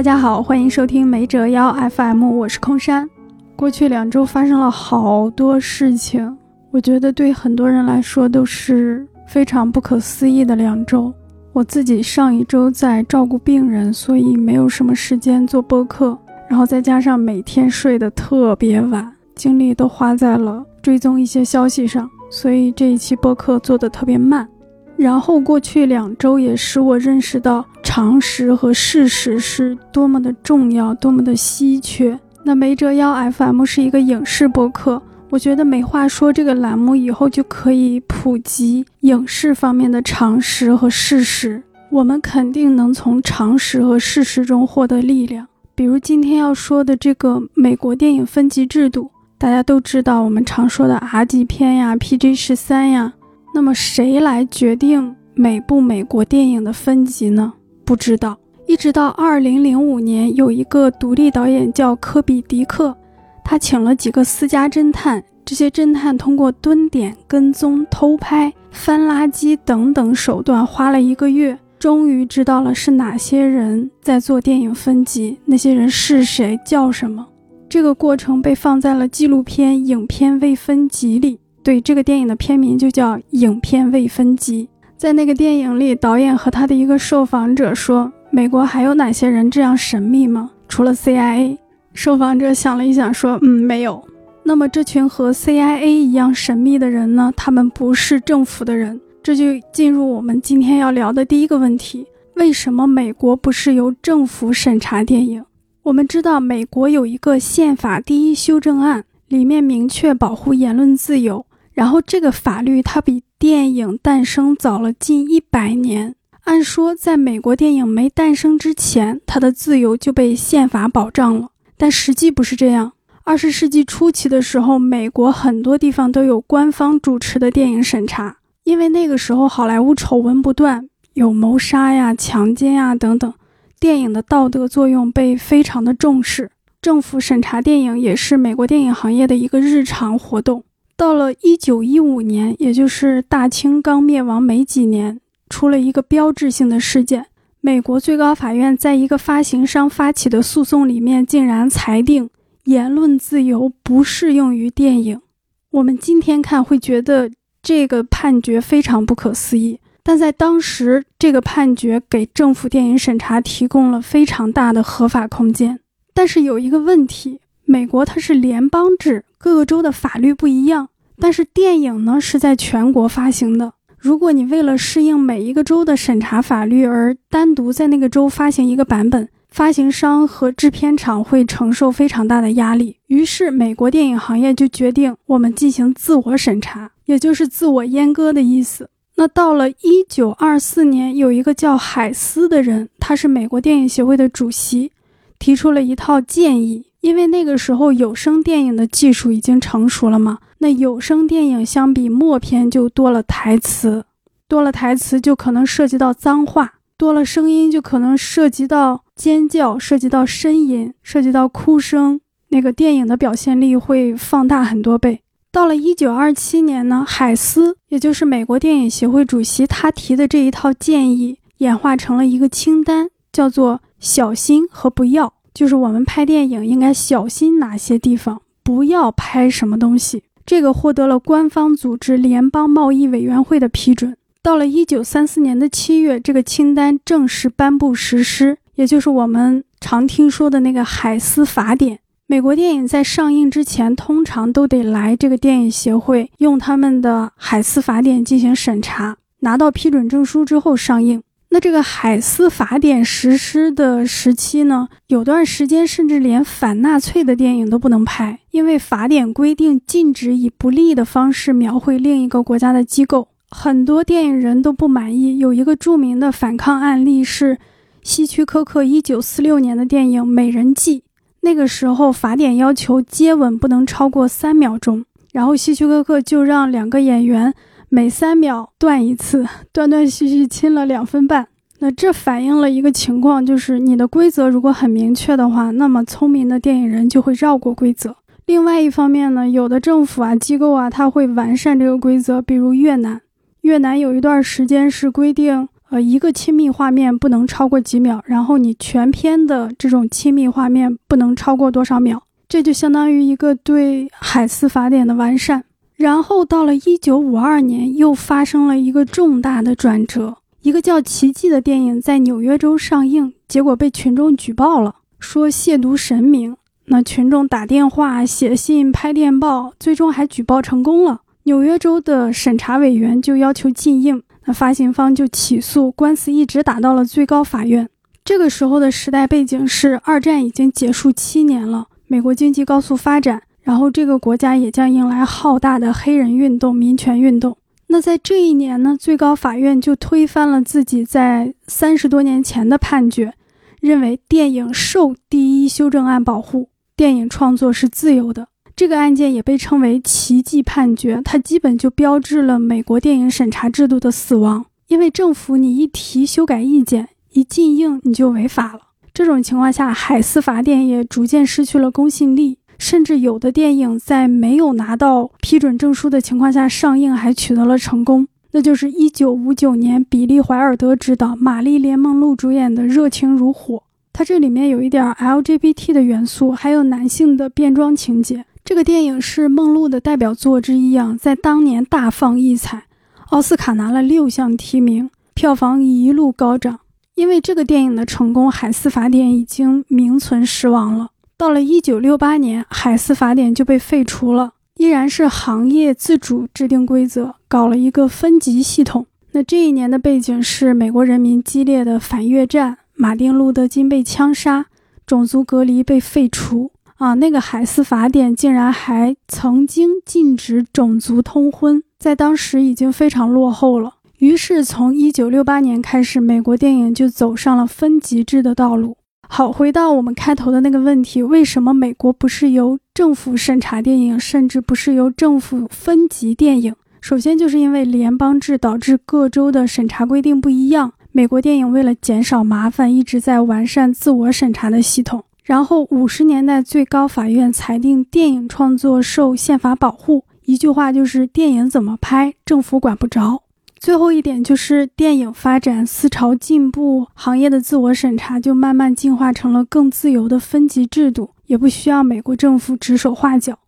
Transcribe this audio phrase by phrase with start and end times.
[0.00, 3.06] 大家好，欢迎收听没折腰 FM，我是空山。
[3.54, 6.38] 过去两周发生了好多事情，
[6.70, 11.12] 我觉得对很多人来说都是非常不可思议的两周。
[11.52, 24.48] 我自己上一周在照顾病人，所以没有什么时间做播客，然后再加上每天睡得特别晚，精力都花在了追踪一些消息上，所以这一期播客做得特别慢。
[24.96, 32.16] 然后过去两周也使我认识到常识和事实是多么的重要，多么的稀缺。
[32.44, 41.60] 那没折腰 FM 是一个影视播客，我觉得没话说这个栏目以后就可以普及影视方面的常识和事实。
[41.90, 45.44] 我们肯定能从常识和事实中获得力量。
[45.74, 53.12] 比如今天要说的这个美国电影分级制度，大家都知道，我们常说的 R 级片呀、PG 十三呀。
[53.52, 57.54] 那么谁来决定每部美国电影的分级呢？
[57.90, 58.38] 不知道。
[58.68, 62.96] 一直到二零零五年，有一个独立导演叫科比·迪克，
[63.44, 77.26] 他请了几个私家侦探，这些侦探通过蹲点、跟踪、偷拍、翻垃圾等等手段，花了一个月，终于知道了是哪些人在做电影分级，那些人是谁，叫什么。
[77.68, 81.40] 这个过程被放在了纪录片《影片未分级》里。
[81.64, 84.62] 对这个电影的片名就叫《影片未分级》。
[85.00, 90.50] 在那个电影里，导演和他的一个受访者说：“美国还有哪些人这样神秘吗？
[90.68, 91.56] 除了 CIA？”
[91.94, 94.06] 受访者想了一想说：“嗯，没有。”
[94.44, 97.32] 那么这群和 CIA 一样神秘的人呢？
[97.34, 99.00] 他们不是政府的人。
[99.22, 105.42] 这就进入我们今天要聊的第一个问题：为什么美国不是由政府审查电影？
[105.84, 111.46] 我们知道，美国有一个宪法第一修正案，里面明确保护言论自由。
[111.72, 116.14] 然后这个法律它比电影诞生早了近一百年。
[116.44, 121.48] 按说，在美国电影没诞生之前，它的自由就被宪法保障了。
[121.78, 122.92] 但实际不是这样。
[123.24, 133.32] 二十世纪初期的时候，美国很多地方都有官方主持的电影审查，因为那个时候好莱坞丑闻不断，有谋杀呀、强奸呀等等，
[133.80, 136.50] 电影的道德作用被非常的重视。
[136.82, 140.64] 政府审查电影也是美国电影行业的一个日常活动。
[141.00, 145.18] 到了一九一五年，也就是大清刚灭亡没几年，
[145.48, 147.24] 出了一个标志性的事件。
[147.62, 152.28] 美国最高法院在一个发行商发起的诉讼里面，竟然裁定
[152.64, 155.22] 言论自由不适用于电影。
[155.70, 157.30] 我们今天看会觉得
[157.62, 165.80] 这个判决非常不可思议，但在当时，这个判决给政府电影审查提供了非常大的合法空间。
[166.12, 167.40] 但是有一个问题，
[167.70, 169.24] 美国它是联邦制。
[169.38, 170.88] 各个州的法律不一样，
[171.20, 173.74] 但是电影呢是在全国发行的。
[173.96, 182.96] 如果你为了适应每一个州的审查法律而单独在那个州发行一个版本，发行商和制片厂会承受非常大的压力。
[183.06, 188.90] 于是，美国电影行业就决定我们进行自我审查，也就是自我阉割的意思。
[189.14, 194.90] 那到了一九二四年，有一个叫海斯的人，他是美国电影协会的主席，
[195.40, 196.86] 提出了一套建议。
[197.00, 204.04] 因为那个时候有声电影的技术已经成熟了嘛，那有声电影相比默片就多了台词，
[204.46, 215.22] 多了台词就可能涉及到脏话，多了声音就可能涉及到尖叫，涉及到呻吟，涉及到哭声，那个电影的表现力会放大很多倍。
[215.50, 225.32] 到了一九二七年呢，海斯也就是美国电影协会主席，他提的这一套建议演化成了一个清单，叫做“小心”和“不要”。
[225.52, 230.22] 就是我们拍电影应该小心哪些地方，不要拍什么东西。
[230.46, 234.16] 这个获得了官方组织联邦贸易委员会的批准。
[234.42, 241.98] 到了一九三四年的七月，这个清单正式颁布实施，也就是我们常听说的那个海斯法典。
[242.26, 251.22] 美国电影在上映之前，通常都得来这个电影协会，用他们的海斯法典进行审查，拿到批准证书之后上映。
[251.52, 263.26] 那这个海斯法典实施的时期呢，有段时间甚至连反纳粹的电影都不能拍，因为法典规定禁止以不利的方式描绘另一个国家的机构。
[263.50, 265.38] 很多电影人都不满意。
[265.38, 267.58] 有一个著名的反抗案例是
[268.04, 271.00] 希区柯克1946年的电影《美人计》，
[271.40, 277.52] 那个时候法典要求接吻不能超过三秒钟，然后希区柯克就让两个演员。
[277.92, 281.48] 每三秒断一次，断断续续亲了两分半。
[281.80, 288.14] 那这反映了一个情况，就是你的规则如果很明确的话，那么聪明的电影人就会绕过规则。
[288.46, 292.40] 另外一方面呢，有的政府啊、机构啊，他会完善这个规则。
[292.40, 293.20] 比如越南，
[293.62, 305.64] 越南有一段时间是规定，呃，一个亲密画面不能超过几秒，然后你全片的这种亲密画面不能超过多少秒，这就相当于一个对海斯法典的完善。
[306.00, 316.56] 然后到了一九五二年，又发生了一个重大的转折，一个叫《奇迹》的电影在纽约州上映，结果被群众举报了，说亵渎神明。
[316.86, 321.20] 那群众打电话、写信、拍电报，最终还举报成功了。
[321.42, 324.22] 纽约州的审查委员就要求禁映。
[324.46, 327.86] 那发行方就起诉，官司一直打到了最高法院。
[328.24, 337.56] 这个时候的时代背景是二战已经结束七年了，美国经济高速发展，然后这个国家也将迎来浩大的黑人运动、民权运动。
[337.86, 343.32] 那在这一年呢，最高法院就推翻了自己在三十多年前的判决，
[343.80, 348.48] 认为电影受第一修正案保护，电影创作是自由的。
[348.74, 354.66] 这个案件也被称为“奇迹判决”，它基本就标志了美国电影审查制度的死亡。
[354.88, 358.80] 因为政府你一提修改意见，一禁映你就违法了。
[359.12, 368.26] 这种情况下，海斯法典也逐渐失去了公信力，甚至有的电影在没有拿到批准证书的情况下上映，还取得了成功。
[368.52, 373.76] 那就是1959年比利怀尔德执导、玛丽莲梦露主演的《热情如火》，
[374.14, 378.46] 它这里面有一点 LGBT 的元素，还有男性的变装情节。
[378.64, 382.84] 这个电影是梦露的代表作之一啊，在当年大放异彩，
[383.28, 386.80] 奥斯卡拿了六项提名，票房一路高涨。
[387.14, 391.10] 因为这个电影的成功，海斯法典已经名存实亡了。
[391.40, 399.06] 到了一九六八年，海斯法典就被废除了，依然是行业自主制定规则，搞了一个分级系统。
[399.32, 404.66] 那这一年的背景是美国人民激烈的反越战，马丁·路德·金被枪杀，
[405.06, 406.72] 种族隔离被废除。
[406.98, 413.94] 啊，那个海斯法典竟然还曾经禁止种族通婚，在当时已经非常落后了。
[414.18, 418.98] 于是，从一九六八年开始，美国电影就走上了分级制的道路。
[419.32, 426.74] 好，回到我们开头的那个问题，为什么美国不是由政府审查电影，甚至不是由政府分级电影？
[427.00, 430.92] 首先，就是因为联邦制导致各州的审查规定不一样。
[431.12, 435.22] 美国电影为了减少麻烦，一直在完善自我审查的系统。
[435.44, 443.44] 然后五十年代，最高法院裁定电影创作受宪法保护，一句话就是电影怎么拍，政府管不着。
[443.80, 453.58] 最后一点就是电影发展思潮进步，行业的自我审查就慢慢进化成了更自由的分级制度，也不需要美国政府指手画脚。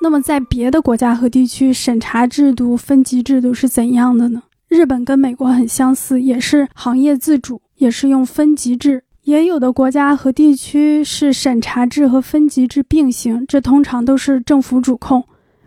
[0.00, 4.44] 那么在别的国家和地区，审查制度、分级制度是怎样的呢？
[4.68, 9.02] 日本跟美国很相似，也是行业自主，也是用分级制。
[9.22, 15.24] 也有的国家和地区是审查制和分级制并行，这通常都是政府主控。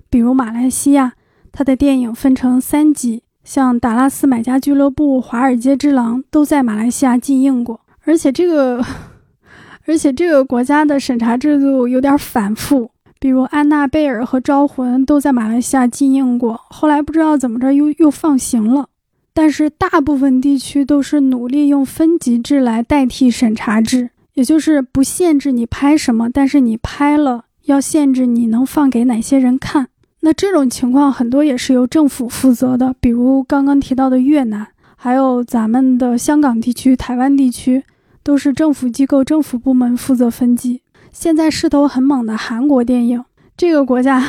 [0.10, 1.14] 比如马来西亚，
[1.58, 7.80] 他的电影分成三级，像《达拉斯买家俱乐部》《华尔街之狼》都在马来西亚禁映过。
[8.04, 8.84] 而且这个，
[9.88, 12.92] 而且这个国家的审查制度有点反复，
[13.22, 18.90] 比如《安娜贝尔》和《招魂》都在马来西亚禁映过，后来不知道怎么着又又放行了。
[19.34, 29.88] 但是大部分地区都是努力用分级制来代替审查制，也就是不限制你拍什么，但是你拍了要限制你能放给哪些人看。
[30.26, 37.84] 那这种情况很多也是由政府负责的，比如刚刚提到的越南，还有咱们的香港地区、台湾地区，
[38.24, 40.82] 都是政府机构、政府部门负责分级。
[41.12, 43.24] 现在势头很猛的韩国电影，
[43.56, 44.28] 这个国家，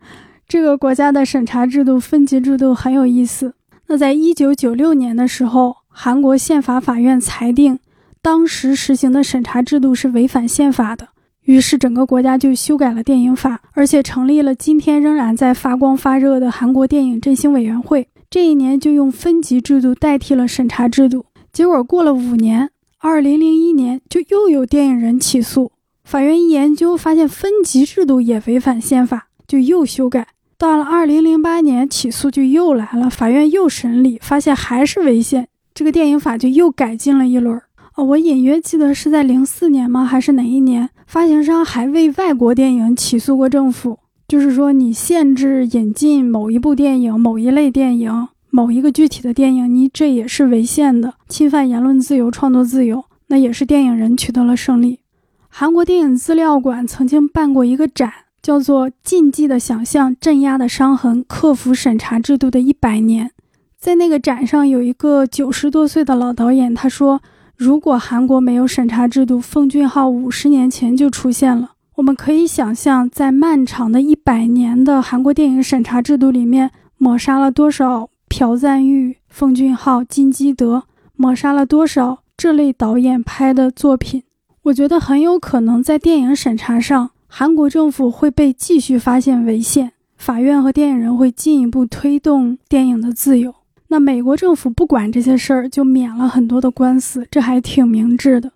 [0.46, 3.54] 这个国家的审查制度、分级制度很有意思。
[3.86, 7.78] 那在一九九六年的时候，韩国宪法法院裁定，
[8.20, 11.08] 当时实行的审查制度是违反宪法的。
[11.48, 18.06] 于是整个国家就修改了电影法，而且成立了今天仍然在发光发热的韩国电影振兴委员会。
[18.28, 21.24] 这一年就用分级制度代替了审查制度。
[21.50, 25.72] 结果过了五年，二零零一年就又有电影人起诉，
[26.04, 30.28] 法院一研究发现分级制度也违反宪法，就又修改。
[30.58, 37.58] 到了二零零八年，起诉就又来了，法院又审理，发现还是违宪，这个电影法就又改进了一轮。
[37.98, 40.04] 哦，我隐约记得是在零四年吗？
[40.04, 40.88] 还是哪一年？
[41.08, 53.04] 发行商还为外国电影起诉过政府，就是说你限制引进某一部电影、某一类电影、某一个具体的电影，你这也是违宪的，侵犯言论自由、创作自由。
[53.26, 55.00] 那也是电影人取得了胜利。
[55.48, 58.12] 韩国电影资料馆曾经办过一个展。
[58.40, 63.32] 叫做禁忌的想象，镇压的伤痕，克服审查制度的一百年。
[63.76, 67.20] 在那个展上，有一个九十多岁的老导演，他说
[67.58, 80.84] ：“如果韩国没有审查制度，奉俊昊五十年前就出现了。”我们可以想象，在漫长的一百年的韩国电影审查制度里面，抹杀了多少朴赞玉、奉俊昊、金基德，
[81.16, 84.22] 抹杀了多少这类导演拍的作品？
[84.62, 93.52] 我觉得很有可能在电影审查上，韩国政府会被继续发现违宪，法院和电影人会进一步推动电影的自由。
[93.90, 98.52] 那美国政府不管这些事儿，就免了很多的官司，这还挺明智的。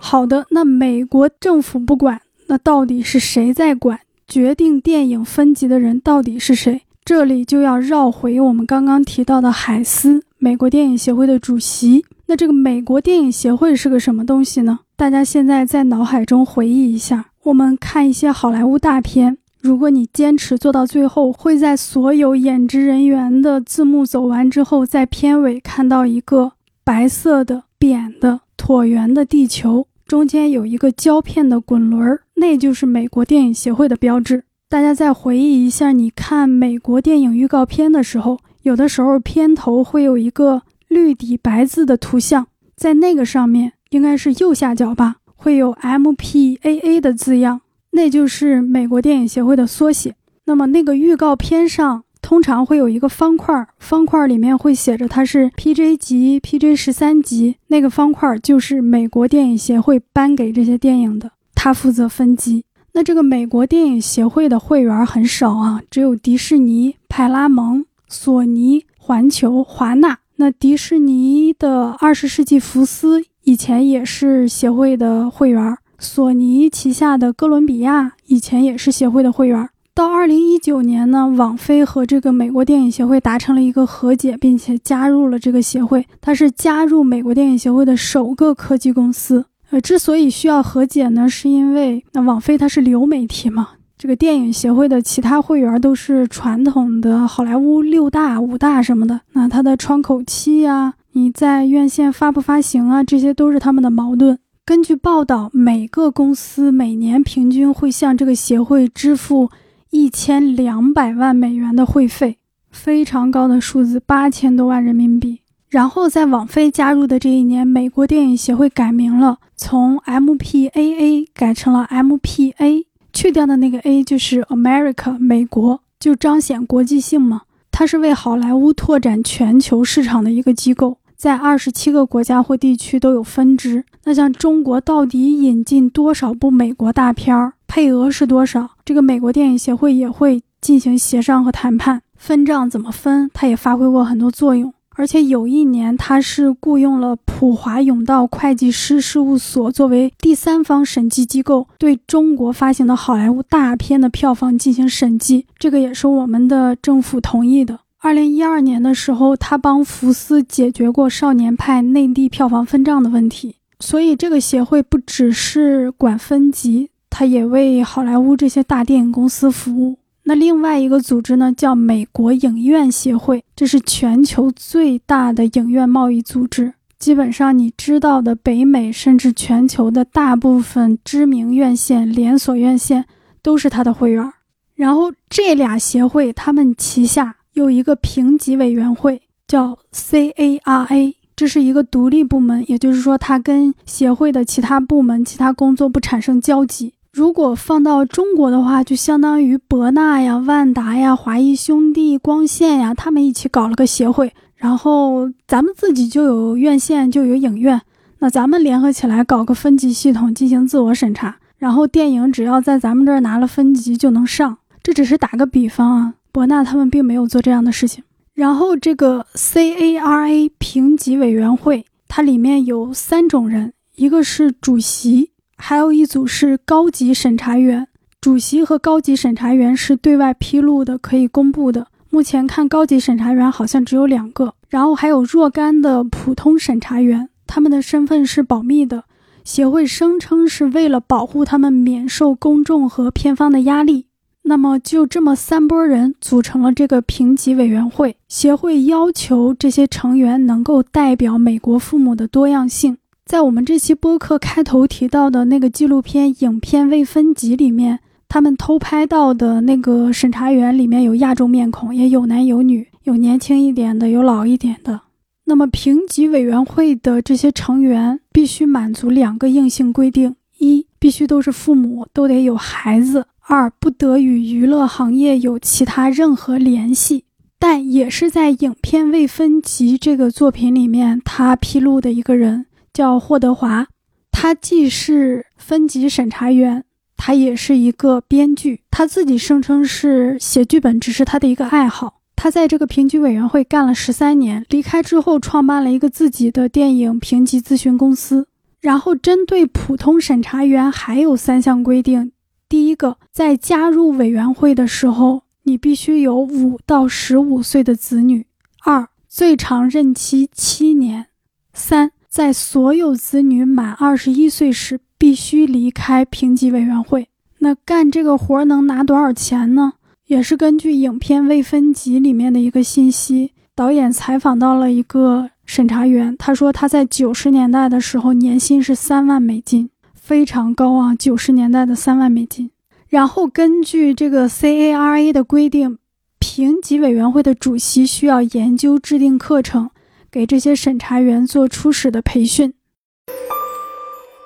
[0.00, 4.00] 好的，那美国政府不管，那到底是谁在管？
[4.26, 6.82] 决定电影分级的人到底是谁？
[7.04, 12.04] 这里就要绕回我们刚刚提到的海斯，美国电影协会的主席。
[12.26, 14.80] 那这个美国电影协会是个什么东西呢？
[14.96, 19.38] 大家现在在脑海中回忆一下，我们看一些好莱坞大片。
[19.60, 26.52] 如果你坚持做到最后，会在所有演职人员的字幕走完之后，在片尾看到一个
[26.84, 34.44] 白色的扁的椭圆的地球，中间有一个胶片的滚轮，那就是美国电影协会的标志。
[34.68, 42.46] 大家再回忆一下，你看美国电影预告片的时候，有的时候片头会有一个绿底白字的图像，
[42.76, 47.62] 在那个上面应该是右下角吧，会有 MPAA 的字样。
[47.98, 50.14] 那就是美国电影协会的缩写。
[50.44, 57.56] 那么那个预告片上通常会有一个方块，方块里面会写着它是 PJ 级、PJ 十三级。
[57.66, 62.64] 那个方块就是美国电影协会颁给这些电影的，它负责分级。
[62.92, 70.18] 那这个美国电影协会的会员很少啊，只有迪士尼、派拉蒙、索尼、环球、华纳。
[70.36, 75.76] 那迪士尼的二十世纪福斯以前也是协会的会员。
[76.00, 79.68] 索尼旗下的哥伦比亚以前也是协会的会员。
[79.92, 86.06] 到二零一九年呢，网飞和这个美国电影协会达成了一个和解，并且加入了这个协会。
[86.20, 89.44] 它是加入美国电影协会的首个科技公司。
[89.70, 99.22] 呃，之所以需要和解呢，是因为那网飞它是流媒体嘛，这个电影协会的其他会员都是传统的好莱坞六大、五大什么的。
[99.32, 104.38] 那它的窗口期呀，你在院线发不发行啊，这些都是他们的矛盾。
[104.68, 109.48] 根据报道，每个公司每年平均会向这个协会支付
[109.88, 112.36] 一千两百万美元的会费，
[112.70, 115.40] 非常高的数字，八千多万人民币。
[115.70, 122.84] 然后在网飞加入的这一年，美国电影协会改名了，从 MPAA 改成了 MPA，
[123.14, 127.40] 去掉的那个 A 就是 America 美国，就彰显国际性嘛。
[127.70, 130.98] 它是为好莱坞拓展全球市场的一个机构。
[131.18, 133.84] 在二十七个国家或地区都有分支。
[134.04, 138.70] 那像中国到底引进多少部美国大片儿，配额是多少？
[138.84, 144.72] 这个美国电影协会也会进行协商和谈判，分账怎么分，它也发挥过很多作用。
[144.90, 155.46] 而且有一年，它是雇佣了普华永道会计师事务所作为第三方审计机构，对中国发行的好莱坞大片的票房进行审计。
[155.58, 157.80] 这个也是我们的政府同意的。
[158.00, 163.56] 二零一二年的时候，他帮福斯解决过《少年派》内地票房分账的问题。
[163.80, 169.98] 所以，这个协会不只是管分级，它也为好莱坞这些大电影公司服务。
[170.22, 176.72] 那另外一个组织呢，叫美国影院协会，这是全球最大的影院贸易组织。
[177.00, 183.04] 基本上，你知道的北美甚至全球的大部分知名院线、连锁院线
[183.42, 184.32] 都是他的会员。
[184.76, 187.34] 然后，这俩协会他们旗下。
[187.54, 196.94] 有一个评级委员会叫 CARA，这是一个独立部门，也就是说，它跟协会的其他部门、其他工作不产生交集。
[197.12, 207.80] 如果放到中国的话，就相当于博纳呀、万达呀、华谊兄弟、光线呀，他们一起搞了个协会，然后咱们自己就有院线，就有影院，
[208.18, 214.58] 那咱们联合起来搞个分级系统进行自我审查，然后电影只要在咱们这儿拿了分级就能上。
[214.82, 216.14] 这只是打个比方啊。
[216.32, 218.04] 博纳他们并没有做这样的事情。
[218.34, 227.88] 然后，这个 CARA 评级委员会，它里面有三种人，一个是主席，还有一组是高级审查员。
[228.20, 231.86] 主席和高级审查员是对外披露的，可以公布的。
[232.10, 239.04] 目前看，高级审查员好像只有两个，然后还有若干的普通审查员，他们的身份是保密的。
[239.44, 244.07] 协会声称是为了保护他们免受公众和片方的压力。
[244.48, 248.16] 那么就这么三拨人组成了这个评级委员会。
[248.28, 252.96] 协会要求这些成员能够代表美国父母的多样性。
[253.26, 265.02] 在我们这期播客开头提到的那个纪录片《影片未分级》里面，他们偷拍到的那个审查员里面有亚洲面孔，也有男有女，有年轻一点的，有老一点的。
[265.44, 273.26] 那么评级委员会的这些成员必须满足两个硬性规定：一，必须都是父母，都得有孩子。
[273.50, 277.24] 二不得与娱乐行业有其他任何联系。
[277.58, 283.86] 但也是在影片未分级这个作品里面，他披露的一个人叫霍德华，
[284.30, 286.84] 他既是分级审查员，
[287.16, 292.20] 他也是一个编剧，他自己声称是写剧本只是他的一个爱好。
[292.36, 298.46] 他在这个评级委员会干了十三年，离开之后创办了一个自己的电影评级咨询公司。
[298.80, 302.30] 然后针对普通审查员还有三项规定：
[302.68, 305.42] 第一个，在加入委员会的时候。
[305.64, 308.46] 你必须有五到十五岁的子女。
[308.86, 311.26] 二，最长任期七年。
[311.74, 317.28] 三，在所有子女满二十一岁时，必须离开评级委员会。
[317.58, 319.92] 那干这个活能拿多少钱呢？
[320.28, 329.90] 也是根据影片未分级里面的一个信息，导演采访到了一个审查员，他说他在九十年代的时候年薪是三万美金，
[330.28, 331.14] 非常高啊！
[331.14, 332.70] 九十年代的三万美金。
[333.08, 335.96] 然后根据这个 CARA 的规定，
[336.38, 339.88] 评级委员会的主席需要研究制定课程，
[340.30, 342.74] 给这些审查员做初始的培训。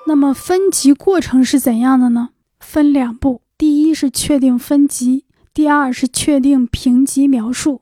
[0.07, 2.29] 那么分级过程是怎样的呢？
[2.61, 7.81] 分两步，第一是确定分级，第二是确定评级描述，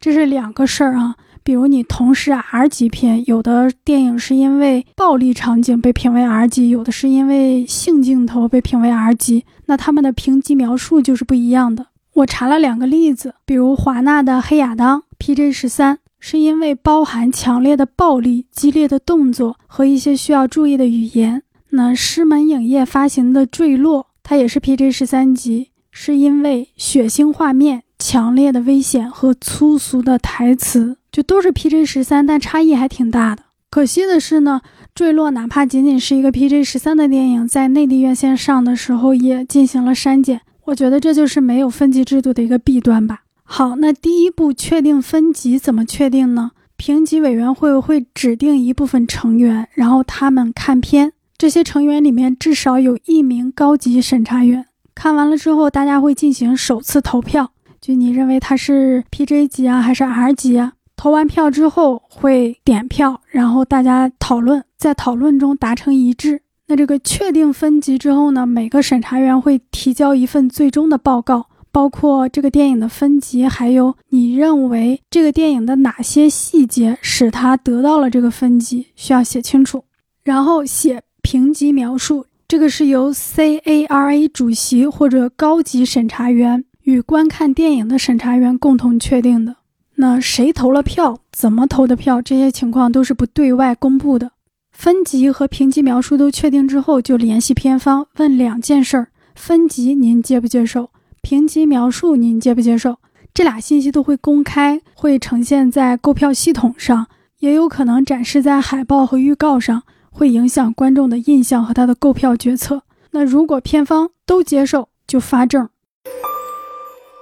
[0.00, 1.16] 这是两个事儿啊。
[1.44, 11.86] 比如你同时 R 级片，有的电影是因为暴力场景被评为 R 级，有的是因为性镜头被评为 R 级，那他们的评级描述就是不一样的。
[12.14, 21.42] 我查了两个例子，比如华纳的《黑亚当》PJ 十三，是因为包含强烈的暴力、激烈的动作和一些需要注意的语言。
[21.70, 30.98] 那狮门影业发行的《坠落》，它也是 PJ 十三级，是因为血腥画面、强烈的危险和粗俗的台词。
[31.12, 33.44] 就都是 PJ 十三，但差异还挺大的。
[33.70, 34.62] 可惜的是呢，
[34.94, 40.40] 坠落哪怕仅仅是一个 PJ 十三的电影，在内地院线上的时候也进行了删减。
[40.64, 43.22] 我觉得这就是没有分级制度的一个弊端吧。
[43.44, 46.52] 好，那第一步确定分级怎么确定呢？
[46.76, 54.66] 评级委员会会指定一部分成员，然后他们看片，这些成员里面至少有一名高级审查员。
[54.94, 60.74] 看完了之后，大家会进行首次投票，就你认为他是 PJ 级啊，还是 R 级啊？
[61.02, 66.42] 投完票之后会点票，然后大家讨论，在讨论中达成一致。
[66.68, 79.82] 那这个确定分级之后呢，每个审查员会提交一份最终的报告，包括这个电影的分级，还有你认为这个电影的哪些细节使它得到了这个分级，需要写清楚。
[80.22, 89.56] 然后写评级描述，这个是由 CARA 主席或者高级审查员与观看电影的审查员共同确定的。
[89.96, 94.32] 那谁投了票，怎么投的票，这些情况都是不对外公布的。
[94.72, 100.90] 分级和评级描述都确定之后，就联系片方问两件事儿：分级您接不接受？
[101.20, 102.96] 评级描述您接不接受？
[103.34, 107.06] 这俩信息都会公开，会呈现在购票系统上，
[107.38, 112.82] 也有可能展示在海报和预告上，会影响观众的印象和他的购票决策。
[113.12, 115.68] 那如果片方都接受，就发证。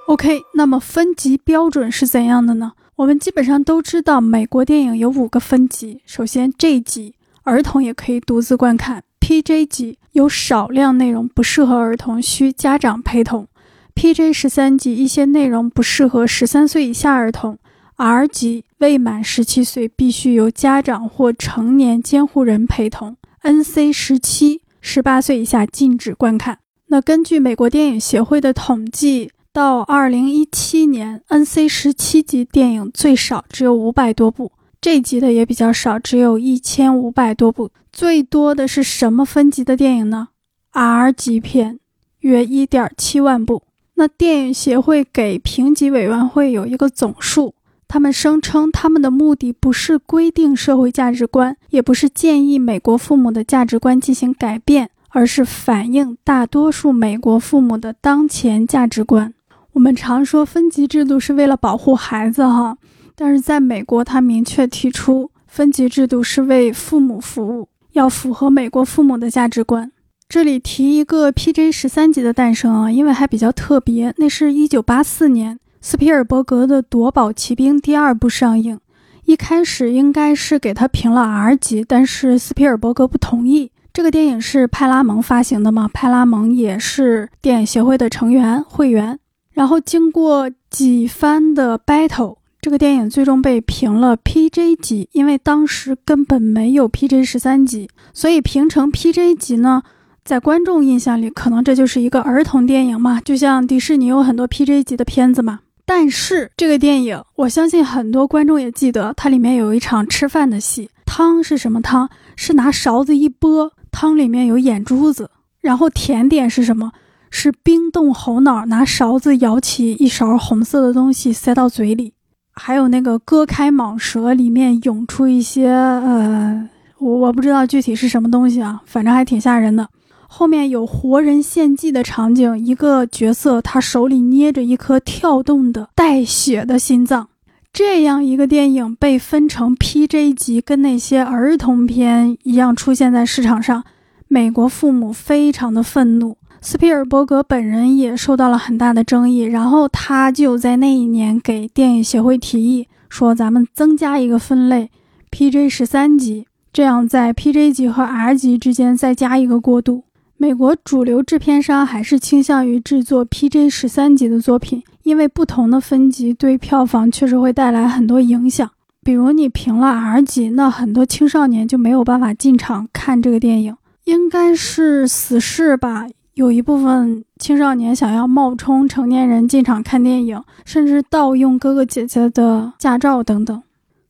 [0.07, 2.73] OK，那么分级标准是怎样的呢？
[2.97, 6.01] 我们基本上都知道，美国电影有五个分级。
[6.05, 13.47] 首先，J 级儿童也可以独自观看；PJ 级有少量内容不适合儿童，需家长陪同
[13.95, 17.57] ；PJ 十三级一些内容不适合十三岁以下儿童
[17.95, 26.59] ；R 级未满十七岁必须由家长或成年监护人陪同；NC 十七十八岁以下禁止观看。
[26.87, 29.31] 那根据美国电影协会的统计。
[29.53, 37.69] 到二零一七年，NC 十七级电影最少只有五百多部，这级的也比较少，只有一千五百多部。
[37.91, 40.29] 最多的是什么分级的电影呢
[40.71, 41.79] ？R 级片，
[42.21, 43.63] 约一点七万部。
[43.95, 47.53] 那电影协会给评级委员会有一个总数，
[47.89, 59.33] 他们声称他们的目的不是规定社会价值观，也不是建议美国父母的价值观进行改变，而是反映大多数美国父母的当前价值观。
[59.73, 62.77] 我们常说分级制度是为了保护孩子哈，
[63.15, 69.91] 但是在美国，他明确提出分级制度是为父母服务，要符合美国父母的价值观。
[70.27, 78.79] 这里提一个 PJ 十三级的诞生啊，因为还比较特别，那是一九八四年斯皮尔伯格的《夺宝奇兵》第二部上映，
[79.25, 83.71] 一开始应该是给他评了 R 级，但是斯皮尔伯格不同意。
[83.93, 89.19] 这个电影是派拉蒙发行的嘛，派拉蒙也是电影协会的成员会员。
[89.51, 99.83] 然后经过几番的 battle，这个电影最终被评了 PJ 级，因为当时根本没有 PJ 十三级，所以评成 PJ 级呢，
[100.23, 105.59] 在观众印象里，可能这就是一个儿童电影嘛，就像迪士尼有很多 PJ 级的片子嘛。
[105.85, 110.89] 但是这个电影，我相信很多观众也记得，它里面有一场吃饭的戏。
[111.05, 112.09] 汤是什么汤？
[112.37, 115.29] 是拿勺子一拨，汤里面有眼珠子。
[115.59, 116.91] 然后甜点是什么？
[117.31, 122.13] 是冰冻猴脑，拿勺子舀起一勺红色的东西塞到嘴里。
[122.53, 129.87] 还有那个割开蟒蛇，里面涌出一些呃，我我不知道具体是什么东西啊，反正还挺吓人的。
[130.27, 137.29] 后面有活人献祭的场景，一个角色他手里捏着一颗跳动的带血的心脏。
[137.73, 143.83] 这样一个电影被分成 PJ 级，跟那些儿童片一样出现在市场上，
[144.27, 149.41] 美国父母非常的愤怒，斯皮尔伯格本人也受到了很大的争议。
[149.41, 154.91] 然后他就在那一年给电影协会提议说：“咱们增加一个分类
[155.31, 160.03] ，PJ 十三级，这样在 PJ 级和 R 级之间再加一个过渡。”
[160.37, 168.69] 美国主流制片商还是倾向于制作 PJ 十三级的作品，因为不同的分级对票房确实会带来很多影响。
[169.03, 173.75] 比如你评了 R 级，那很多青少年就没有办法进场看这个电影。
[174.05, 176.07] 应该是死侍吧？
[176.33, 183.61] 有一部分青少年想要冒充成年人进场看电影，甚至盗用哥哥姐姐的驾照等等。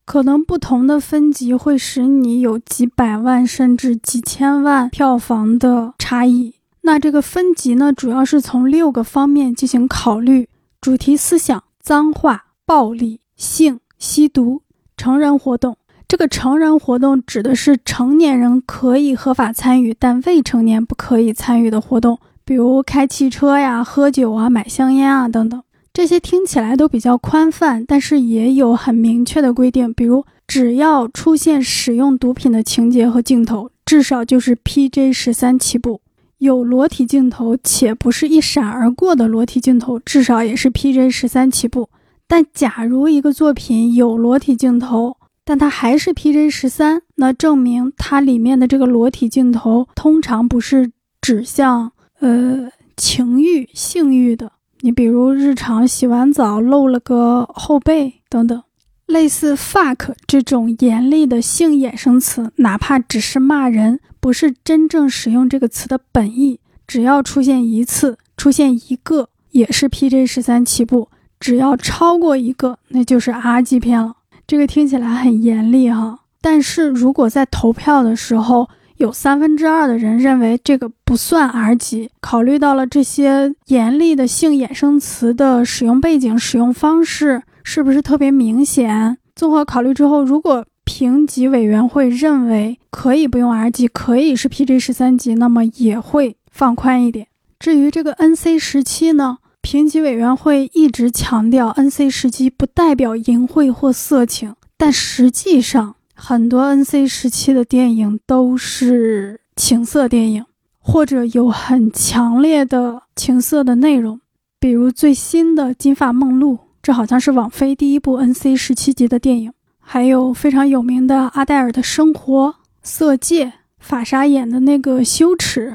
[0.05, 6.53] 可能不同的分级会使你有几百万甚至几千万票房的差异。
[6.81, 14.62] 那这个分级呢，主要是从六个方面进行考虑：主题思想、脏话、暴力、性、吸毒、
[14.97, 15.77] 成人活动。
[16.12, 25.63] 这个成人活动指的是成年人可以合法参与，但未成年不可以参与的活动，比如开汽车呀、喝酒啊、买香烟啊等等。
[25.93, 36.02] 这些听起来都比较宽泛，但是也有很明确的规定，比如只要出现使用毒品的情节和镜头，至少就是 PJ 十三起步；
[36.39, 41.88] 有裸体镜头且不是一闪而过的裸体镜头，至少也是 PJ 十三起步。
[42.28, 54.51] 但假如一个作品有裸体镜头，但它还是 PJ 十三，那证明它里面的这个裸体镜头通常不是指向呃情欲、性欲的。
[54.82, 58.63] 你比如日常洗完澡露了个后背等等，
[59.06, 74.15] 类似 fuck 这种严厉的性衍生词，哪怕只是骂人，不是真正使用这个词的本意，只要出现一次，出现一个，也是 PJ 十三起步，只要超过一个，那就是 R 级片了。
[74.52, 78.68] 这个听起来很严厉哈，但是如果在投票的时候。
[78.98, 82.12] 有三分之二的人认为这个不算 R 级。
[82.20, 89.18] 考虑到了这些严厉的性衍生词的使用背景、使用方式是不是特别明显？
[89.36, 97.26] 综合考虑之后，如果评级委员会认为可以不用 R 级，可以是 PG 十三级，那么也会放宽一点。
[97.58, 105.95] 至于这个 NC 十七呢，评级委员会一直强调 NC 十七不代表淫秽或色情，但实际上。
[106.24, 110.45] 很多 NC 时期的电影都是情色电影，
[110.78, 114.21] 或者有很强烈的情色的内容，
[114.60, 119.54] 比如最新的《金发梦露》，这好像是网飞第一部 NC 十七级的电影。
[119.80, 122.50] 还有非常有名的《阿黛尔的生活》
[122.84, 123.45] 《色戒》，
[123.80, 125.71] 法莎演的那个《羞耻》。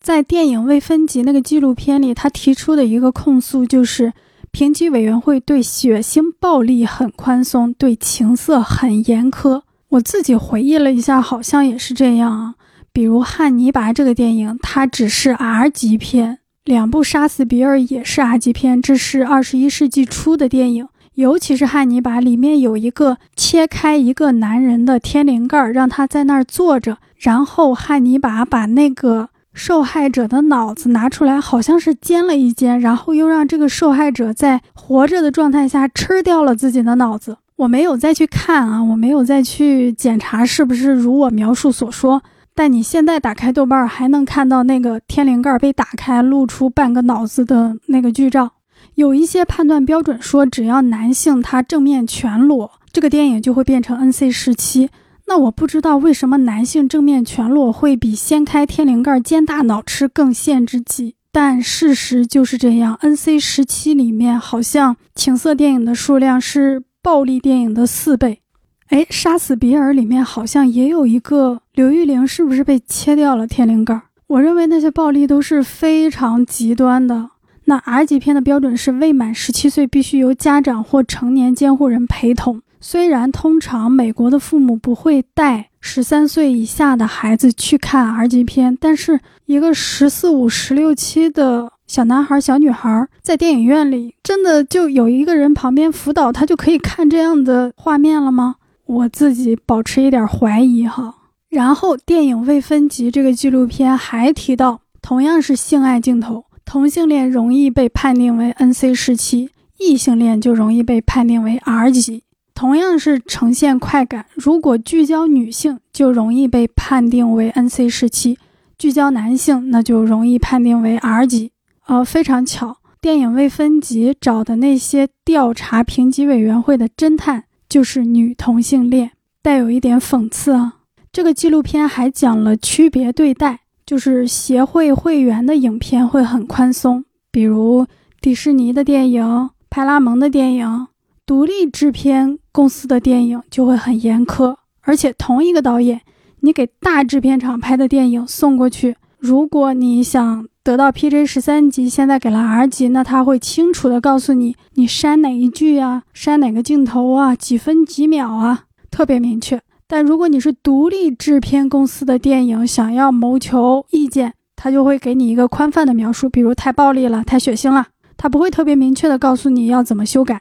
[0.00, 4.12] 在电影未分级那个纪录片里，他提出的一个控诉就是，
[4.50, 9.62] 评级委员会对血腥暴力很宽松，对情色很严苛。
[9.90, 12.54] 我自己回忆了一下，好像也是这样啊。
[12.92, 20.88] 比如《汉尼拔》这个电影，它只是 R 级片；两部《杀死比尔》也是 R 级片，这是二十一世纪初的电影。
[21.14, 37.36] 尤其是《汉尼拔》里面有一个切开一个男人的天灵盖，让他在那儿坐着，然后汉尼拔把那个受害者的脑子拿出来，好像是煎了一煎，然后又让这个受害者在活着的状态下吃掉了自己的脑子。
[37.56, 42.22] 我没有再去看啊，我没有再去检查是不是如我描述所说。
[42.54, 48.52] 但你现在打开豆瓣，还能看到那个天灵盖被打开，露出半个脑子的那个剧照。
[48.94, 54.88] 有一些判断标准说，只要男性他正面全裸，这个电影就会变成 NC 十七。
[55.28, 61.14] 那我不知道为什么男性正面全裸会比掀开天灵盖煎大脑吃更限制级。
[61.30, 66.82] 但事实就是这样，NC 十七里面好像情色电影的数量是。
[67.00, 68.40] 暴力电影的四倍，
[68.88, 73.98] 哎，杀死比尔里面好像也有一个刘玉玲，是不是被切掉了天灵盖？
[74.26, 77.30] 我认为那些暴力都是非常极端的。
[77.66, 82.60] 那 R 级片的标准是未满十七岁必须由家长或成年监护人陪同。
[82.80, 98.56] 虽然通常美国的父母不会带十三岁以下的孩子去看 R 级片，但是一个十四五、十六七的小男孩、小女孩在电影院里真的就有一个人旁边辅导，他就可以看这样的画面了吗？
[98.86, 101.14] 我自己保持一点怀疑哈。
[101.48, 112.22] 然后，电影《未分级》这个纪录片还提到，同样是性爱镜头，同性恋容易被判定为 NC 时期，异性恋就容易被判定为 R 级。
[112.58, 118.34] 同样是呈现快感，如果聚焦女性，就容易被判定为 NC 时期；
[118.76, 121.52] 聚焦男性，那就容易判定为 R 级。
[121.86, 130.78] 呃，非常巧，电影《未分级》找的那些调查评级委员会的侦探就是女同性恋，带有一点讽刺啊。
[131.12, 137.86] 这个纪录片还讲了区别对待，就是协会会员的影片会很宽松，比如
[138.20, 140.88] 迪士尼的电影、派拉蒙的电影，
[141.28, 144.56] 独立制片公司的电影就会很严苛。
[144.80, 146.00] 而且同一个导演，
[146.40, 159.60] 你给大制片厂拍的电影送过去，如果你想得到 PJ 十三级，现在给了 R 级，那他会清楚的告诉你，你删哪一句啊，删哪个镜头啊，几分几秒啊，特别明确。
[159.86, 170.40] 但如果你是独立制片公司的电影，想要谋求意见，他就会给你一个宽泛的描述，比如太暴力了、太血腥了，他不会特别明确的告诉你要怎么修改。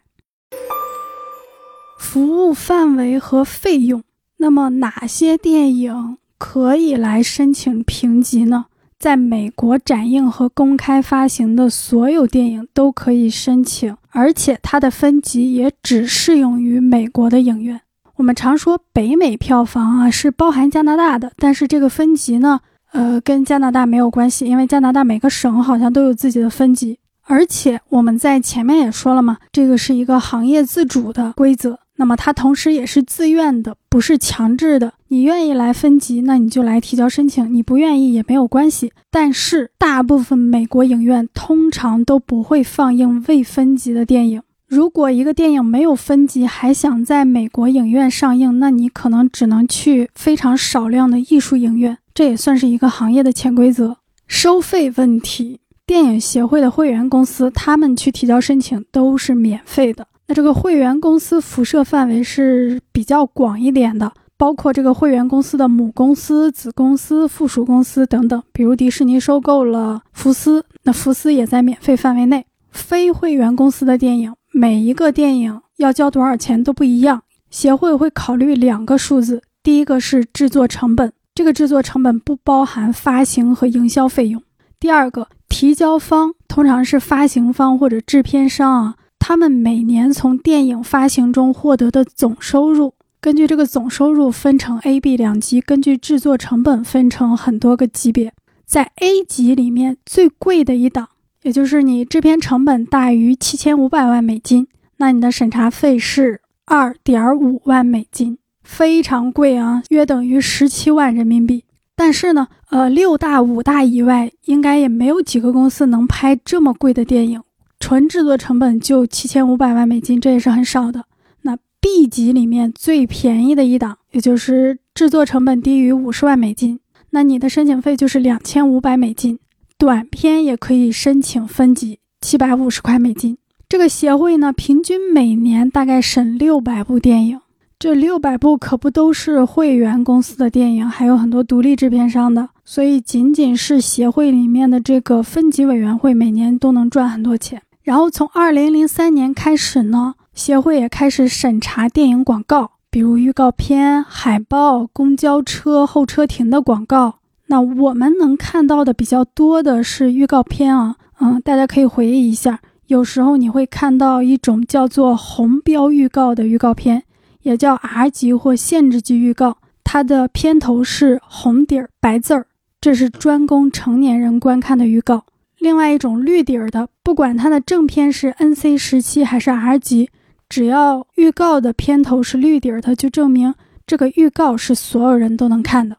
[1.98, 4.04] 服务范围和费用，
[4.38, 8.66] 那么哪些电影可以来申请评级呢？
[9.00, 17.82] 在美国展映和公开发行的所有电影都可以申请，而且它的分级也只适用于美国的影院。
[18.16, 22.60] 我们常说北美票房啊是包含加拿大的，但是这个分级呢，
[22.92, 26.98] 呃，跟加拿大没有关系，因为加拿大每个省好像都有自己的分级。
[27.30, 34.94] 而且我们在前面也说了嘛，这个是一个行业自主的规则，那么它同时也是自愿的，不是强制的。
[35.10, 38.92] 你愿意来分级，那你就来提交申请；你不愿意也没有关系。
[39.12, 44.42] 但是大部分美国影院通常都不会放映未分级的电影。
[44.68, 53.98] 如果一个电影没有分级，还想在美国影院上映，那你可能只能去非常少量的艺术影院，这也算是一个行业的潜规则。
[54.28, 60.06] 收费问题，电影协会的会员公司，他们去提交申请都是免费的。
[60.28, 68.44] 那这个会员公司辐射范围是比较广一点的，包括这个会员公司的母公司、子公司、附属公司等等。
[68.52, 72.46] 比如迪士尼收购了福斯，那福斯也在免费范围内。
[72.72, 74.34] 非会员公司的电影。
[74.52, 84.42] 每一个电影要交多少钱都不一样，协会会考虑两个数字，第一个是制作成本，这个制作成本不包含发行和营销费用；
[84.80, 88.96] 第二个，提交方通常是发行方或者制片商啊，
[89.28, 98.34] 他们每年从电影发行中获得的总收入，根据这个总收入分成 A、B 两级，根据制作成本分成很多个级别，
[98.66, 101.10] 在 A 级里面最贵的一档。
[101.44, 111.66] 也就是你制片成本大于七千五百万美金，那你的审查费是二点五万美金，非常贵啊，约等于十七万人民币。
[111.98, 117.42] 但是呢，呃，六大五大以外，应该也没有几个公司能拍这么贵的电影，
[117.80, 121.06] 纯制作成本就七千五百万美金，这也是很少的。
[121.42, 126.80] 那 B 级里面最便宜的一档，也就是制作成本低于五十万美金，
[127.12, 129.40] 那你的申请费就是两千五百美金。
[129.78, 133.38] 短片也可以申请分级，七百五十块美金。
[133.70, 137.40] 这个协会呢，平均每年大概审六百部电影，
[137.78, 142.50] 这六百部可不都是会员公司的电影，还有很多独立制片商的。
[142.66, 147.62] 所以，仅仅是协会里面的这个分级委员会，每年都能赚很多钱。
[147.88, 157.20] 然后，从二零零三年开始呢，协会也开始审查电影广告，比如预告片、海报、公交车候车亭的广告。
[157.46, 167.04] 那我们能看到的比较多的是预告片啊，嗯，大家可以回忆一下，有时候你会看到一种叫做红标预告的预告片，
[167.44, 172.48] 也叫 R 级或限制级预告，它的片头是红底儿白字儿，
[172.82, 175.24] 这是专供成年人观看的预告。
[175.60, 180.10] 另外一种绿底儿的，不管它的正片是 NC 十七还是 R 级，
[180.48, 183.54] 只要预告的片头是绿底儿的，就证明
[183.86, 185.98] 这个预告是所有人都能看的。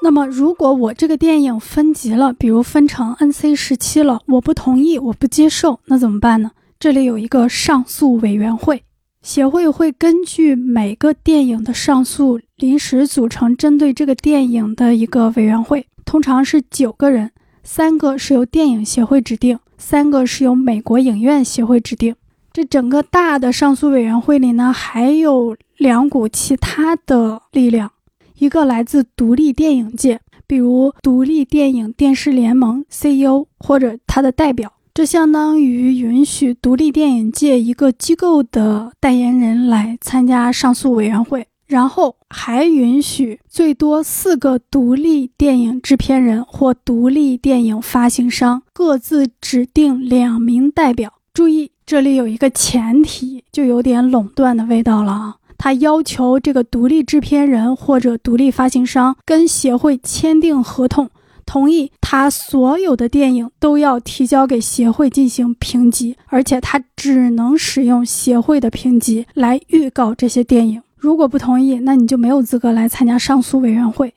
[0.00, 6.52] 那么，如果我这个电影分级了，比如分成 NC 十七了，我不同意，我不接受，那怎么办呢？
[6.78, 8.84] 这里有一个上诉委员会，
[9.20, 17.32] 协会会根据每个电影的上诉，临时组成针对这个电影的一个委员会，通常是九个人，
[17.70, 22.16] 三个是由电影协会指定，三个是由美国影院协会指定。
[22.50, 27.92] 这整个大的上诉委员会里呢，还有两股其他的力量。
[28.38, 34.72] 一个来自独立电影界，比如独立电影电视联盟 CEO 或者他的代表。
[34.94, 51.12] 这相当于允许独立电影界一个机构的代言人来参加上诉委员会，然后还允许最多四个独立电影制片人或独立电影发行商各自指定两名代表。
[51.34, 55.36] 注意，这里有一个前提，就有点垄断的味道了啊！
[55.58, 61.10] 他要求这个独立制片人或者独立发行商跟协会签订合同。
[61.44, 70.82] 同意他所有的电影都要提交给协会进行评级，而且他只能使用协会的评级来预告这些电影。
[70.98, 74.14] 如果不同意，那你就没有资格来参加上诉委员会。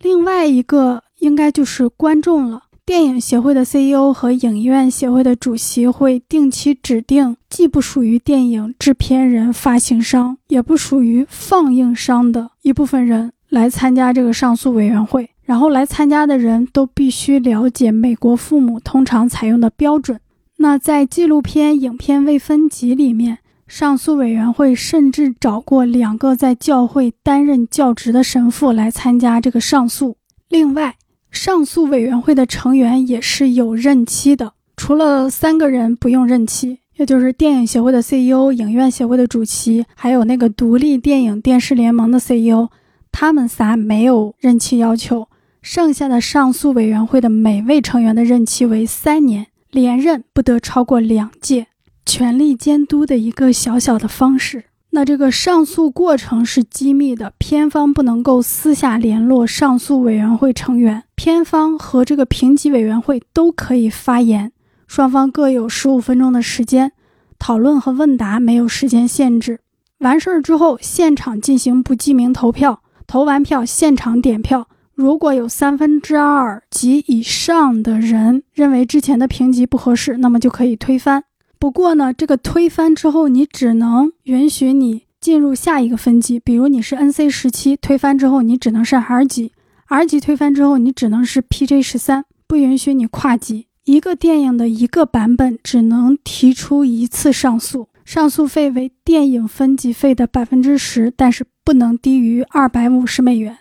[0.00, 2.64] 另外一个应该就是观众了。
[2.86, 15.30] 电影协会的 CEO 和影院协会的主席会定期指定既不属于电影制片人、发行商，也不属于放映商的一部分人来参加这个上诉委员会。
[15.44, 20.18] 然后来参加的人都必须了解美国父母通常采用的标准。
[20.56, 23.38] 那在纪录片影片未分级里面，
[23.70, 30.16] 上诉委员会甚至找过两个在教会担任教职的神父来参加这个上诉。
[30.48, 30.96] 另外，
[31.30, 42.66] 上诉委员会的成员也是有任期的，除了三个人不用任期，也就是电影协会的 CEO、影院协会的主席，还有那个独立电影电视联盟的 CEO，
[43.12, 45.28] 他们仨没有任期要求。
[45.62, 51.68] 剩下的上诉委员会的每位成员的任期为三年，连任不得超过两届，
[52.10, 54.64] 权力监督的一个小小的方式。
[54.90, 64.50] 那这个上诉过程是机密的，片方不能够私下联络上诉委员会成员，片方和这个评级委员会都可以发言，
[64.88, 66.90] 双方各有十五分钟的时间
[67.38, 69.60] 讨论和问答，没有时间限制。
[69.98, 74.66] 完事儿之后，现场进行不记名投票，投完票现场点票。
[74.96, 81.22] 如果有三分之二及以上的人认为之前的评级不合适，那么就可以推翻。
[81.60, 86.40] 不过呢，这个推翻之后，你只能允许你进入下一个分级。
[86.40, 89.52] 比如你是 NC 十七，推翻之后你只能是 R 级
[89.86, 93.66] ；R 级推翻之后你只能是 PJ 十三，不允许你跨级。
[93.84, 103.58] 一个电影的一个版本只能提出一次上诉，上诉费为电影分级费的百分之十，但是不能低于二百五十美元。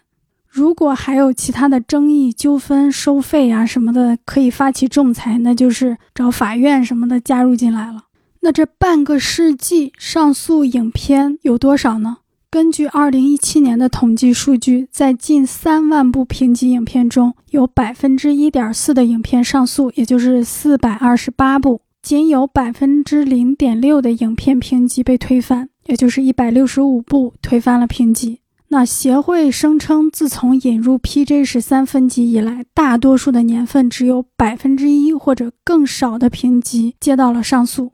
[0.50, 8.06] 如果还有其他的争议、纠纷、收费啊什么的，可以发起仲裁，那就是找法院什么的加入进来了。
[8.42, 12.18] 那这半个世纪上诉影片有多少呢？
[12.50, 28.40] 根据2017年的统计数据，在近三万部评级影片中，有百分之一点四的影片上诉，也就是四百二十八部；仅有百分之零点六的影片评级被推翻，也就是一百六十五部推翻了评级。
[28.72, 37.94] 那协会声称，自从引入 PJ 十三分级以来，大多数的年份只有百分之一或者更少的评级接到了上诉。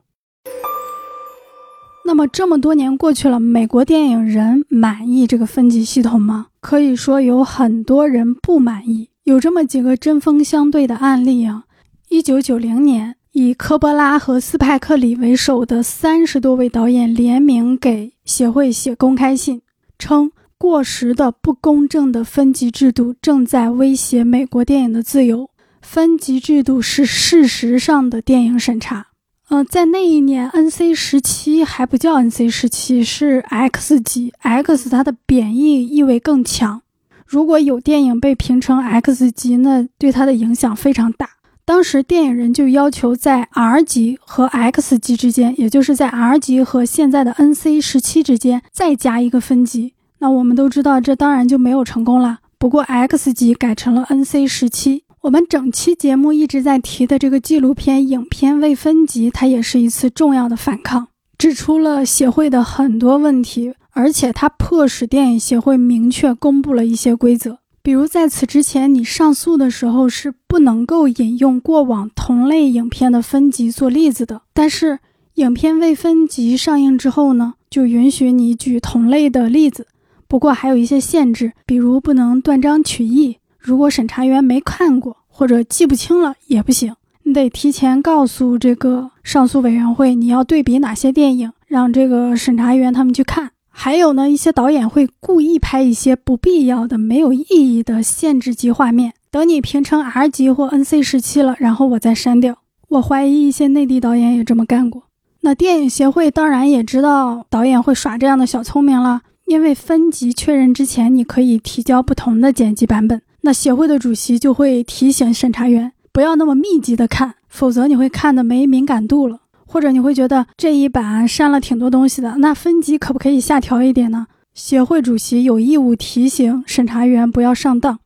[2.04, 6.48] 那么这么多年过去了，美国电影人满意这个分级系统吗？
[6.60, 9.08] 可以说有很多人不满意。
[9.24, 11.64] 有这么几个针锋相对的案例啊。
[12.10, 19.62] 一九九零年，以科波拉和斯派克里为首的三十多位导演联名给协会写公开信，
[19.98, 20.30] 称。
[20.58, 25.50] 过时的、不公正的分级制度正在威胁美国电影的自由。
[25.82, 29.08] 分级制度是事实上的电影审查。
[29.48, 34.32] 呃，在那一年，NC 十七还不叫 NC 十七，是 X 级。
[34.40, 36.82] X 它的贬义意味更强。
[37.24, 41.30] 如果有电影被评成 X 级，那对它的影响非常大。
[41.64, 49.92] 当时电影人就要求在 R 级和 X 级之间，也就是在 R 级和现在的 NC 十七之间再加一个分级。
[50.18, 52.38] 那我们都知道，这当然就没有成功了。
[52.58, 55.04] 不过 X 级改成了 NC 十七。
[55.22, 74.42] 我们整期节目一直在提的这个纪录片影片未分级，它也是一次重要的反抗，指出了协会的很多问题，而且它迫使电影协会明确公布了一些规则，比如在此之前，你上诉的时候是不能够引用过往同类影片的分级做例子的。
[74.54, 75.00] 但是
[75.34, 79.88] 影片未分级上映之后呢，就允许你举同类的例子。
[80.28, 83.38] 不过还有一些限制，比如不能断章取义。
[83.58, 93.50] 如果审查员没看过或者记不清了也不行，你得提前告诉这个上诉委员会你要对比哪些电影，让这个审查员他们去看。
[93.68, 102.56] 还有呢，一些导演会故意拍一些不必要的、没有意义的限制级画面，等你评成 R 级或 NC 十七了，然后我再删掉。
[102.88, 105.02] 我怀疑一些内地导演也这么干过。
[105.42, 109.20] 那电影协会当然也知道导演会耍这样的小聪明了。
[109.46, 124.26] 因为分级确认之前，你可以提交不同的剪辑版本，那协会的主席就会提醒审查员不要那么密集的看，否则你会看的没敏感度了，或者你会觉得这一版删了挺多东西的，那分级可不可以下调一点呢？
[124.52, 128.00] 协会主席有义务提醒审查员不要上当。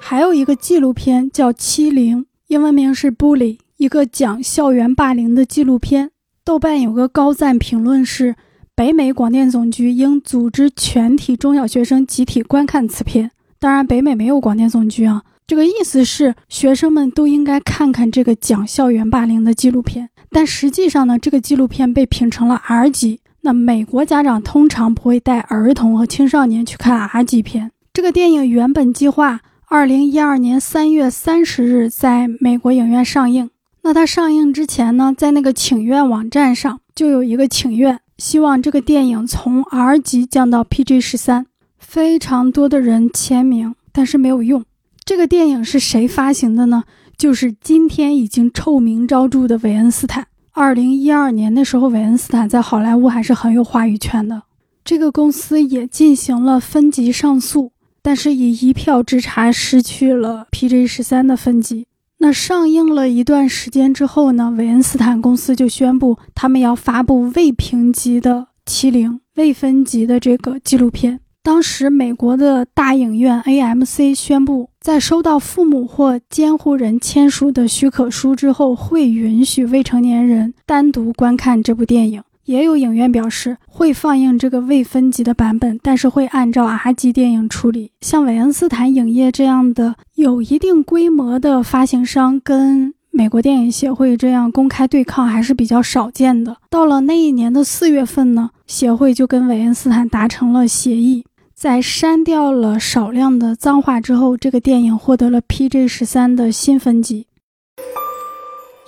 [0.00, 6.10] 还有一个纪录片叫《欺凌》，英文名是《Bully》，一个讲校园霸凌的纪录片。
[6.44, 8.34] 豆瓣有个高赞评论是。
[8.76, 13.30] 北美广电总局应组织全体中小学生集体观看此片。
[13.58, 15.22] 当然，北美没有广电总局啊。
[15.46, 20.10] 这个意思是学生们都应该看看这个讲校园霸凌的纪录片。
[20.28, 23.20] 但实际上呢，这个纪录片被评成了 R 级。
[23.40, 27.70] 那美国家长通常不会带儿童和青少年去看 R 级片。
[27.94, 33.48] 这个电影原本计划二零一二年三月三十日在美国影院上映。
[33.84, 37.98] 那它上映之前呢，在那个请愿网站上就有一个请愿。
[38.18, 41.46] 希望这个电影从 R 级降到 PG 十三，
[41.78, 44.64] 非常多的人签名，但是没有用。
[45.04, 46.84] 这个电影是谁发行的呢？
[47.16, 50.26] 就是今天已经臭名昭著的韦恩斯坦。
[50.52, 54.42] 二零一二年那时候，韦恩斯坦在好莱坞还是很有话语权的。
[54.84, 61.86] 这个公司也进行了分级上诉，但是以一票之差失去了 PG 十三的分级。
[62.18, 71.20] 那上映了一段时间之后呢，韦恩斯坦公司就宣布他们要发布未评级的《欺凌》未分级的这个纪录片。
[71.42, 82.22] 当时美国的大影院 AMC 宣布，在收到父母或监护人签署的许可书之后，会允许未成年人单独观看这部电影。
[82.46, 87.90] 也有影院表示会放映这个未分级的版本，但是会按照 R 级电影处理。
[88.00, 96.56] 像韦恩斯坦影业这样的有一定规模的发行商，跟美国电影协会这样公开对抗还是比较少见的。
[96.70, 107.26] 到了那一年的四月份呢，协会就跟韦恩斯坦达成了协议，在删掉了少量的脏话之后，这个电影获得了 PG 十三的新分级。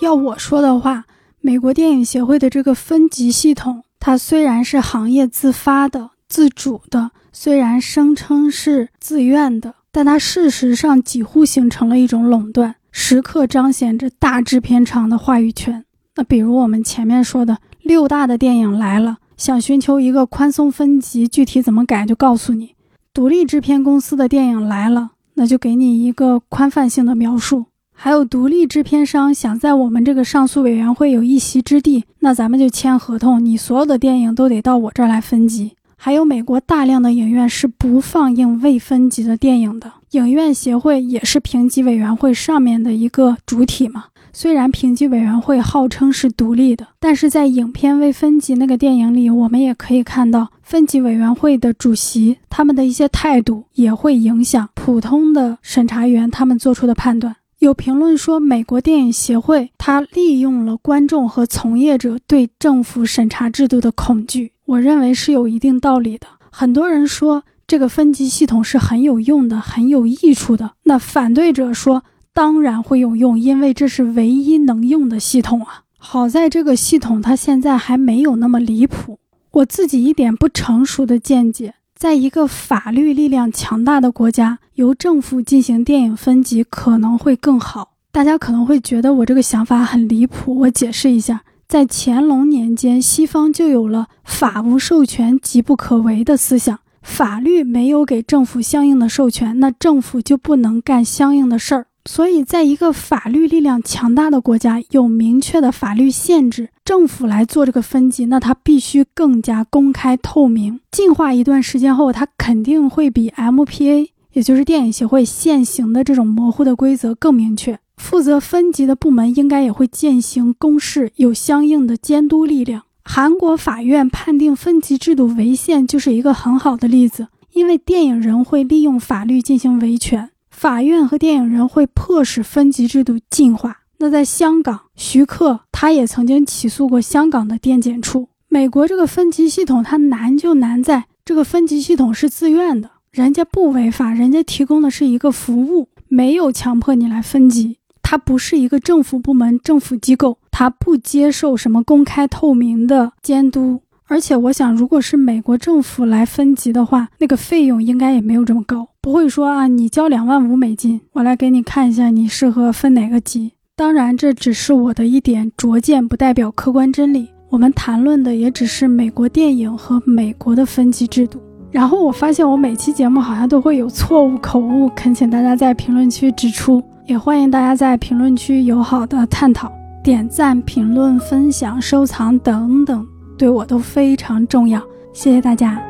[0.00, 1.06] 要我说的话。
[1.40, 15.84] 美国电影协会的这个分级系统，它虽然是行业自发的、自主的，虽然声称是自愿的，但它事实上几乎形成了一种垄断，时刻彰显着大制片厂的话语权。
[16.16, 22.74] 那比如我们前面说的，六大的电影来了，想寻求一个宽松分级，具体怎么改就告诉你；
[23.14, 27.66] 独立制片公司的电影来了，那就给你一个宽泛性的描述。
[28.00, 35.72] 还有独立制片商想在我们这个上诉委员会有一席之地，那咱们就签合同，你所有的电影都得到我这儿来分级。
[35.96, 44.04] 还有美国大量的影院是不放映未分级的电影的，影院协会也是评级委员会上面的一个主体嘛。
[44.32, 57.34] 虽然评级委员会号称是独立的，但是在影片未分级那个电影里，我们也可以看到分级委员会的主席他们的一些态度也会影响普通的审查员他们做出的判断。
[57.58, 66.28] 有评论说，美国电影协会他利用了观众和从业者对政府审查制度的恐惧，我认为是有一定道理的。
[66.52, 75.82] 很多人说这个分级系统是很有用的、很有益处的，那反对者说当然会有用，因为这是唯一能用的系统啊。
[75.98, 79.18] 好在这个系统它现在还没有那么离谱。
[79.50, 81.74] 我自己一点不成熟的见解。
[81.98, 87.94] 在一个法律力量强大的国家，由政府进行电影分级可能会更好。
[88.12, 101.87] 大家可能会觉得我这个想法很离谱，我解释一下：在乾隆年间，西方就有了“法无授权，即不可为”的思想，法律没有给政府相应的授权，那政府就不能干相应的事儿。
[102.10, 110.80] 所以，在一个法律力量强大的国家，有明确的法律限制，政府来做这个分级，那它必须更加公开透明。
[110.90, 117.78] 进化一段时间后，它肯定会比 MPA，也就是电影协会现行的这种模糊的规则更明确。
[117.98, 122.84] 负责分级的部门应该也会践行公示，有相应的监督力量。
[123.04, 130.30] 韩国法院判定分级制度违宪，就是一个很好的例子，因为电影人会利用法律进行维权。
[130.50, 133.78] 法院和电影人会迫使分级制度进化。
[133.98, 138.28] 那在香港，徐克他也曾经起诉过香港的电检处。
[138.48, 147.76] 美国这个分级系统，它难就难在这个分级系统是自愿的，人家不违法，人家提供的是一个服务，没有强迫你来分级。
[148.00, 153.82] 它不是一个政府部门、政府机构，它不接受什么公开透明的监督。
[154.06, 163.52] 而且我想，如果是美国政府来分级的话，那个费用应该也没有这么高，不会说啊，你交两万五美金，我来给你看一下你适合分哪个级。
[163.74, 167.26] 当然，这只是我的一点拙见，不代表客观真理。
[167.48, 171.40] 我们谈论的也只是美国电影和美国的分级制度。
[171.70, 179.72] 然后我发现我每期节目好像都会有错误口误，恳请大家在评论区指出，也欢迎大家在评论区友好的探讨、
[180.04, 183.06] 点赞、评论、分享、收藏等等，
[183.38, 184.78] 对我都非常重要。
[185.14, 185.82] 谢谢大家。